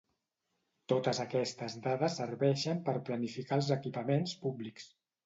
Totes 0.93 1.19
aquestes 1.23 1.75
dades 1.83 2.15
serveixen 2.21 2.81
per 2.87 2.95
planificar 3.11 3.61
els 3.63 3.71
equipaments 3.77 4.35
públics. 4.47 4.89